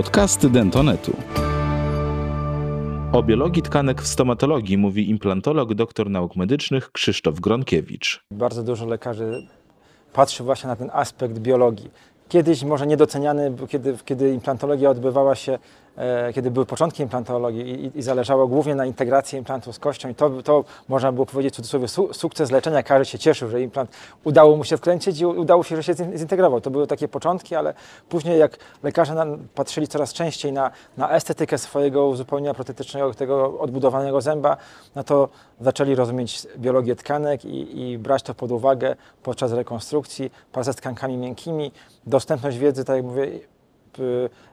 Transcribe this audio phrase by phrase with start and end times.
[0.00, 1.16] Podcasty Dentonetu.
[3.12, 8.24] O biologii tkanek w stomatologii mówi implantolog, doktor nauk medycznych Krzysztof Gronkiewicz.
[8.30, 9.46] Bardzo dużo lekarzy
[10.12, 11.90] patrzy właśnie na ten aspekt biologii.
[12.30, 15.58] Kiedyś może niedoceniany, kiedy, kiedy implantologia odbywała się,
[15.96, 20.14] e, kiedy były początki implantologii i, i zależało głównie na integracji implantu z kością i
[20.14, 22.82] to, to można było powiedzieć w cudzysłowie su, sukces leczenia.
[22.82, 23.90] Każdy się cieszył, że implant
[24.24, 26.60] udało mu się wkręcić i udało się, że się zin- zintegrował.
[26.60, 27.74] To były takie początki, ale
[28.08, 29.14] później jak lekarze
[29.54, 34.56] patrzyli coraz częściej na, na estetykę swojego uzupełnienia protetycznego, tego odbudowanego zęba,
[34.94, 35.28] no to
[35.60, 41.16] zaczęli rozumieć biologię tkanek i, i brać to pod uwagę podczas rekonstrukcji, praca z tkankami
[41.16, 41.72] miękkimi,
[42.20, 43.26] dostępność wiedzy, tak jak mówię,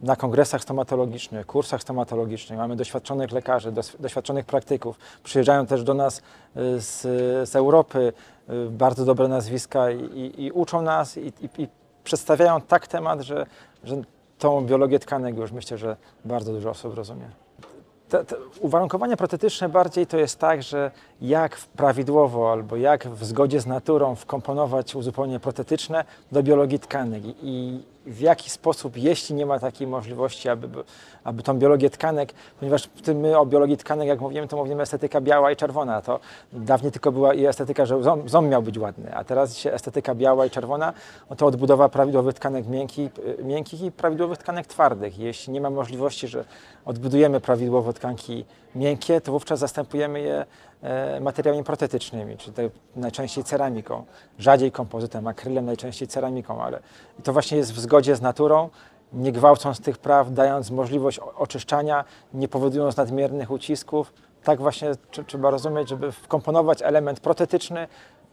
[0.00, 2.58] na kongresach stomatologicznych, kursach stomatologicznych.
[2.58, 4.98] Mamy doświadczonych lekarzy, doświadczonych praktyków.
[5.22, 7.00] Przyjeżdżają też do nas y, z,
[7.50, 8.12] z Europy
[8.50, 11.68] y, bardzo dobre nazwiska i, i, uczą nas i, i, i
[12.04, 13.46] przedstawiają tak temat, że,
[13.84, 14.02] że
[14.38, 17.28] tą biologię tkanek już myślę, że bardzo dużo osób rozumie.
[18.10, 23.60] Te, te uwarunkowania protetyczne bardziej to jest tak, że jak prawidłowo albo jak w zgodzie
[23.60, 29.58] z naturą wkomponować uzupełnienie protetyczne do biologii tkanek i, w jaki sposób, jeśli nie ma
[29.58, 30.68] takiej możliwości, aby,
[31.24, 35.20] aby tą biologię tkanek, ponieważ ty- my o biologii tkanek, jak mówimy, to mówimy estetyka
[35.20, 36.02] biała i czerwona.
[36.02, 36.20] To
[36.52, 40.14] dawniej tylko była i estetyka, że ząb, ząb miał być ładny, a teraz się estetyka
[40.14, 40.92] biała i czerwona,
[41.30, 43.10] no to odbudowa prawidłowych tkanek miękkich,
[43.42, 45.18] miękkich i prawidłowych tkanek twardych.
[45.18, 46.44] Jeśli nie ma możliwości, że
[46.84, 50.44] odbudujemy prawidłowo tkanki miękkie, to wówczas zastępujemy je
[50.82, 52.54] e, materiałami protetycznymi, czyli
[52.96, 54.04] najczęściej ceramiką,
[54.38, 56.80] rzadziej kompozytem, akrylem, najczęściej ceramiką, ale
[57.22, 58.68] to właśnie jest w zgodzie z naturą,
[59.12, 64.12] nie gwałcąc tych praw, dając możliwość oczyszczania, nie powodując nadmiernych ucisków.
[64.44, 67.88] Tak właśnie tr- trzeba rozumieć, żeby wkomponować element protetyczny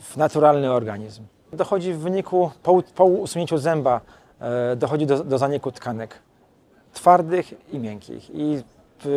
[0.00, 1.24] w naturalny organizm.
[1.52, 4.00] Dochodzi w wyniku po, po usunięciu zęba,
[4.40, 6.18] e, dochodzi do, do zaniku tkanek
[6.92, 8.30] twardych i miękkich.
[8.34, 8.62] I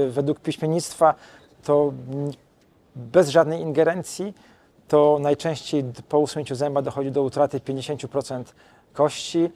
[0.10, 1.16] według piśmiennictwa
[1.64, 1.94] to
[2.96, 4.34] bez żadnej ingerencji
[4.88, 8.44] to najczęściej po usunięciu zęba dochodzi do utraty 50%
[8.94, 9.50] kości.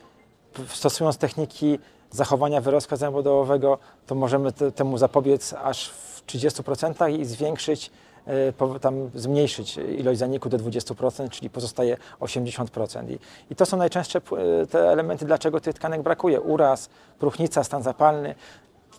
[0.67, 1.79] Stosując techniki
[2.11, 3.77] zachowania wyrostka zębodołowego,
[4.07, 7.91] to możemy te, temu zapobiec aż w 30% i zwiększyć,
[8.27, 13.11] e, tam zmniejszyć ilość zaniku do 20%, czyli pozostaje 80%.
[13.11, 14.35] I, i to są najczęstsze p-
[14.71, 16.41] te elementy, dlaczego tych tkanek brakuje.
[16.41, 16.89] Uraz,
[17.19, 18.35] próchnica, stan zapalny,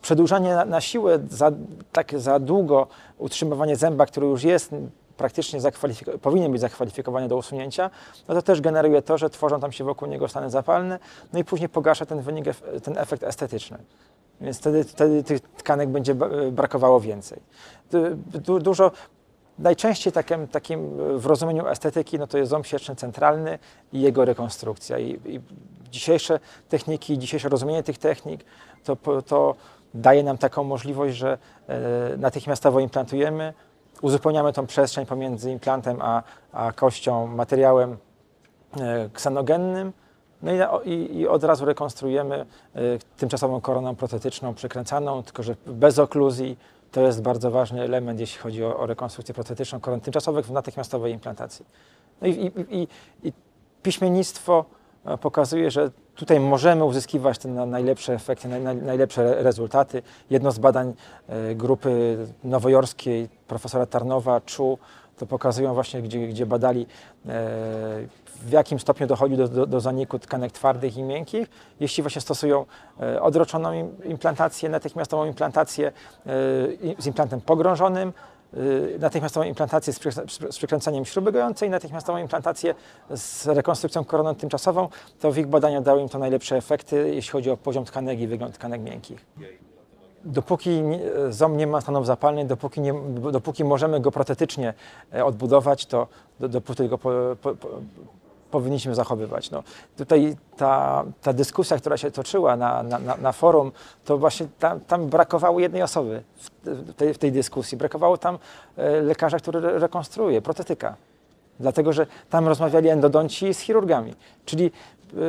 [0.03, 1.51] przedłużanie na, na siłę, za,
[2.17, 2.87] za długo
[3.19, 4.75] utrzymywanie zęba, który już jest
[5.17, 5.61] praktycznie
[6.23, 7.91] powinien być zakwalifikowany do usunięcia,
[8.29, 10.99] no to też generuje to, że tworzą tam się wokół niego stany zapalne,
[11.33, 12.45] no i później pogarsza ten wynik,
[12.83, 13.79] ten efekt estetyczny.
[14.41, 17.41] Więc wtedy, wtedy tych tkanek będzie ba- brakowało więcej.
[17.91, 17.99] Du,
[18.41, 18.91] du, dużo,
[19.59, 23.59] najczęściej takim, takim w rozumieniu estetyki no to jest ząb sieczny centralny
[23.93, 24.99] i jego rekonstrukcja.
[24.99, 25.41] I, i
[25.91, 28.45] dzisiejsze techniki, dzisiejsze rozumienie tych technik
[28.85, 28.97] to,
[29.27, 29.55] to
[29.95, 33.55] daje nam taką możliwość, że e, natychmiastowo implantujemy,
[34.03, 37.97] uzupełniamy tą przestrzeń pomiędzy implantem a, a kością materiałem
[38.81, 39.93] e, ksenogennym,
[40.43, 42.37] no i, i, od razu rekonstruujemy
[42.75, 42.81] e,
[43.17, 46.59] tymczasową koroną protetyczną przekręcaną, tylko że bez okluzji.
[46.93, 51.13] To jest bardzo ważny element, jeśli chodzi o, o rekonstrukcję protetyczną koron tymczasowych w natychmiastowej
[51.13, 51.67] implantacji.
[52.21, 52.89] No i, i,
[53.23, 53.33] i,
[53.83, 54.65] piśmiennictwo
[55.21, 60.03] pokazuje, że tutaj możemy uzyskiwać te na- najlepsze efekty, naj, naj, najlepsze re- rezultaty.
[60.31, 60.95] Jedno z badań
[61.29, 64.79] e, grupy nowojorskiej profesora Tarnowa, Czu,
[65.19, 66.87] to pokazują właśnie, gdzie, gdzie badali e,
[68.37, 71.49] w jakim stopniu dochodzi do, do, do zaniku tkanek twardych i miękkich,
[71.81, 72.65] jeśli właśnie stosują
[73.01, 75.93] e, odroczoną im- implantację, natychmiastową implantację
[76.99, 78.13] z implantem pogrążonym,
[78.99, 82.75] natychmiastową implantację z, przykrę- z przykręceniem śruby gojącej, natychmiastową implantację
[83.15, 84.89] z rekonstrukcją koroną tymczasową,
[85.21, 88.27] to w ich badaniu dały im to najlepsze efekty, jeśli chodzi o poziom tkanek i
[88.27, 89.27] wygląd tkanek miękkich.
[90.25, 90.83] Dopóki
[91.31, 92.95] ząb nie ma stanów zapalnych, dopóki, nie,
[93.33, 94.75] dopóki możemy go protetycznie
[95.15, 96.07] e, odbudować, to
[96.41, 97.11] do, dopóty go po,
[97.43, 97.69] po, po,
[98.51, 99.51] powinniśmy zachowywać.
[99.51, 99.63] No,
[99.97, 103.73] tutaj ta, ta dyskusja, która się toczyła na, na, na, forum,
[104.05, 106.23] to właśnie tam, tam brakowało jednej osoby
[106.65, 107.79] w, tej, w tej dyskusji.
[107.79, 108.39] Brakowało tam
[108.77, 110.97] e, lekarza, który re- rekonstruuje, protetyka.
[111.61, 114.15] Dlatego, że tam rozmawiali endodonci z chirurgami.
[114.45, 114.71] Czyli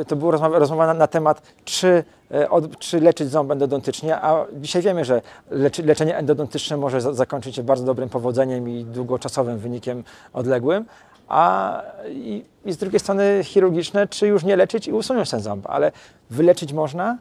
[0.01, 2.03] y, to była rozmowa, rozmowa na, na temat, czy,
[2.33, 7.13] e, od, czy leczyć ząb endodontycznie, a dzisiaj wiemy, że leczy, leczenie endodontyczne może za,
[7.13, 10.03] zakończyć się bardzo dobrym powodzeniem i długoczasowym wynikiem
[10.33, 10.85] odległym,
[11.31, 15.69] a i, i z drugiej strony chirurgiczne, czy już nie leczyć i usunąć ten ząb,
[15.69, 15.92] ale
[16.30, 17.18] wyleczyć można,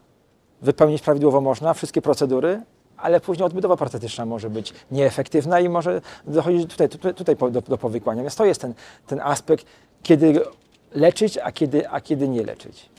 [0.63, 2.63] wypełnić prawidłowo można, wszystkie procedury,
[2.97, 7.79] ale później odbudowa protetyczna może być nieefektywna i może dochodzić tutaj, tutaj, tutaj do, do
[7.79, 8.23] powikłania.
[8.23, 8.75] Więc to jest ten,
[9.07, 9.67] ten aspekt,
[10.03, 10.41] kiedy
[10.95, 12.91] leczyć, a kiedy, a kiedy nie leczyć.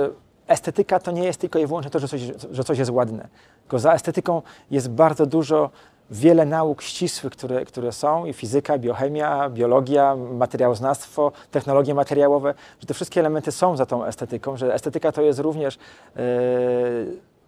[0.47, 2.21] estetyka to nie jest tylko i wyłącznie to, że coś,
[2.51, 3.27] że coś jest ładne.
[3.61, 4.41] Tylko za estetyką
[4.71, 5.69] jest bardzo dużo,
[6.11, 12.93] wiele nauk ścisłych, które, które są i fizyka, biochemia, biologia, materiałoznawstwo, technologie materiałowe, że te
[12.93, 15.75] wszystkie elementy są za tą estetyką, że estetyka to jest również
[16.15, 16.19] e,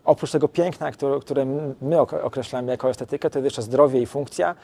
[0.05, 1.45] oprócz tego piękna, które, które
[1.81, 4.55] my ok- określamy jako estetykę, to jest jeszcze zdrowie i funkcja.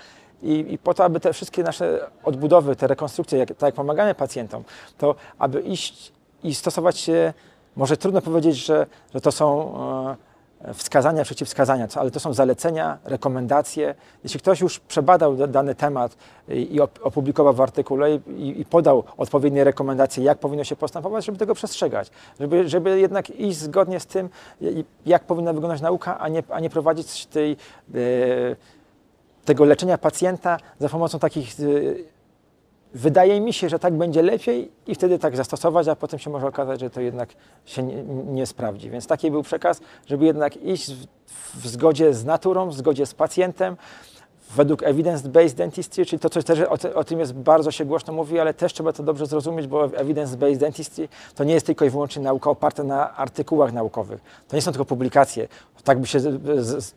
[0.43, 4.15] I, I po to, aby te wszystkie nasze odbudowy, te rekonstrukcje, jak, tak jak pomagamy
[4.15, 4.63] pacjentom,
[4.97, 6.11] to aby iść
[6.43, 7.33] i stosować się,
[7.75, 9.75] może trudno powiedzieć, że, że to są
[10.09, 10.28] e,
[10.73, 13.95] wskazania, przeciwwskazania, ale to są zalecenia, rekomendacje.
[14.23, 16.17] Jeśli ktoś już przebadał da- dany temat
[16.49, 21.37] i, i op- opublikował w artykule i, podał odpowiednie rekomendacje, jak powinno się postępować, żeby
[21.37, 24.29] tego przestrzegać, żeby, żeby jednak iść zgodnie z tym,
[25.05, 27.97] jak powinna wyglądać nauka, a nie, a nie prowadzić tej, e,
[29.45, 31.63] tego leczenia pacjenta za pomocą takich e,
[32.93, 36.47] Wydaje mi się, że tak będzie lepiej i wtedy tak zastosować, a potem się może
[36.47, 37.29] okazać, że to jednak
[37.65, 38.89] się nie, nie sprawdzi.
[38.89, 40.93] Więc taki był przekaz, żeby jednak iść
[41.25, 43.77] w, w zgodzie z naturą, w zgodzie z pacjentem,
[44.55, 48.39] według evidence-based dentistry, czyli to coś też o, o tym jest bardzo się głośno mówi,
[48.39, 52.21] ale też trzeba to dobrze zrozumieć, bo evidence-based dentistry to nie jest tylko i wyłącznie
[52.21, 54.21] nauka oparta na artykułach naukowych.
[54.47, 55.47] To nie są tylko publikacje.
[55.83, 56.25] Tak by się z,
[56.57, 56.95] z,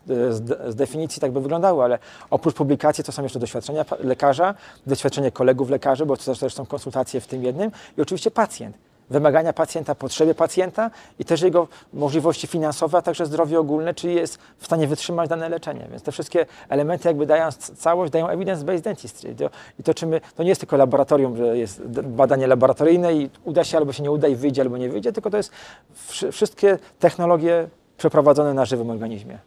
[0.69, 4.55] z, definicji tak by wyglądało, ale oprócz publikacji to są jeszcze doświadczenia lekarza,
[4.87, 8.77] doświadczenie kolegów lekarzy, bo to też są konsultacje w tym jednym i oczywiście pacjent.
[9.09, 14.37] Wymagania pacjenta, potrzeby pacjenta i też jego możliwości finansowe, a także zdrowie ogólne, czy jest
[14.57, 15.87] w stanie wytrzymać dane leczenie.
[15.91, 19.35] Więc te wszystkie elementy jakby dają całość, dają evidence-based dentistry.
[19.79, 23.63] I to, czy my, to nie jest tylko laboratorium, że jest badanie laboratoryjne i uda
[23.63, 25.51] się albo się nie uda i wyjdzie albo nie wyjdzie, tylko to jest
[26.07, 27.67] wszy- wszystkie technologie
[27.97, 29.39] przeprowadzone na żywym organizmie.